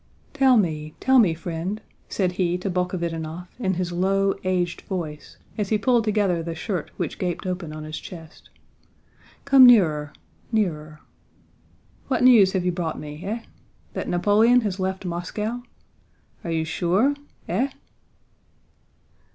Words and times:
"Tell 0.33 0.57
me, 0.57 0.95
tell 0.99 1.19
me, 1.19 1.35
friend," 1.35 1.79
said 2.09 2.31
he 2.31 2.57
to 2.57 2.71
Bolkhovítinov 2.71 3.47
in 3.59 3.75
his 3.75 3.91
low, 3.91 4.33
aged 4.43 4.81
voice, 4.89 5.37
as 5.59 5.69
he 5.69 5.77
pulled 5.77 6.05
together 6.05 6.41
the 6.41 6.55
shirt 6.55 6.89
which 6.97 7.19
gaped 7.19 7.45
open 7.45 7.71
on 7.71 7.83
his 7.83 7.99
chest, 7.99 8.49
"come 9.45 9.63
nearer—nearer. 9.67 11.01
What 12.07 12.23
news 12.23 12.53
have 12.53 12.65
you 12.65 12.71
brought 12.71 12.97
me? 12.99 13.23
Eh? 13.23 13.41
That 13.93 14.09
Napoleon 14.09 14.61
has 14.61 14.79
left 14.79 15.05
Moscow? 15.05 15.61
Are 16.43 16.49
you 16.49 16.65
sure? 16.65 17.13
Eh?" 17.47 17.69